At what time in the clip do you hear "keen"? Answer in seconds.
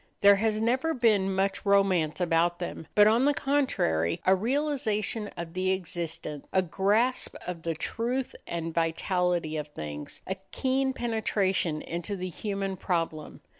10.51-10.91